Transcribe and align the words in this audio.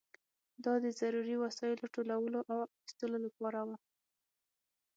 دا 0.63 0.73
د 0.83 0.87
ضروري 0.99 1.35
وسایلو 1.43 1.85
ټولولو 1.95 2.39
او 2.51 2.57
اخیستلو 2.69 3.17
لپاره 3.25 3.59
وه. 3.67 3.75